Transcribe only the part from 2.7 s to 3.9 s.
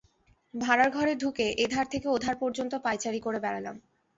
পায়চারি করে বেড়ালাম।